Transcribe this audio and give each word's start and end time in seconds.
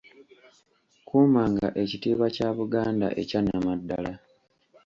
Kuumanga 1.07 1.67
ekitiibwa 1.81 2.27
kya 2.35 2.49
Buganda 2.57 3.07
ekya 3.21 3.39
nnamaddala. 3.41 4.13